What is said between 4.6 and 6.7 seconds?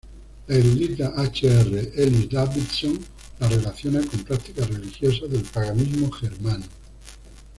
religiosas del paganismo germano.